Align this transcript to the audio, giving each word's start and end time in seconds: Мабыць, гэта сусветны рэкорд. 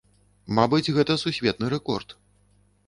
Мабыць, 0.59 0.93
гэта 0.95 1.19
сусветны 1.25 1.65
рэкорд. 1.77 2.19